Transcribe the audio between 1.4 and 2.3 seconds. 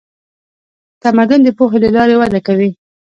د پوهې له لارې